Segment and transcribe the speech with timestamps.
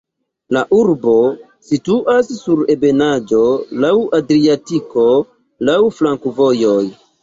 [0.55, 1.13] La urbo
[1.73, 3.45] situas sur ebenaĵo,
[3.87, 5.09] laŭ Adriatiko,
[5.71, 6.81] laŭ flankovojoj.